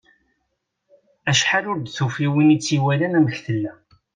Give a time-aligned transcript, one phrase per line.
[1.31, 3.73] Acḥal ur d-tufi win itt-iwalan amek tella.